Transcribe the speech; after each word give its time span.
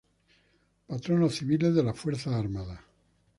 Patronos 0.87 1.35
Civiles 1.35 1.75
de 1.75 1.83
las 1.83 1.95
Fuerzas 1.95 2.33
Armadas 2.33 2.79